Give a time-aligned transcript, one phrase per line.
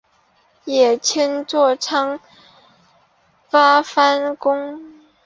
[0.65, 2.19] 也称作镰仓
[3.51, 4.81] 八幡宫。